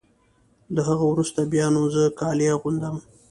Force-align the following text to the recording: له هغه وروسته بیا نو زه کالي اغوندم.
له 0.73 0.81
هغه 0.89 1.05
وروسته 1.11 1.39
بیا 1.51 1.65
نو 1.73 1.81
زه 1.95 2.03
کالي 2.19 2.47
اغوندم. 2.55 2.95